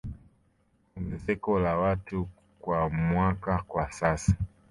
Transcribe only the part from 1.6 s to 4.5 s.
watu kwa mwaka kwa sasa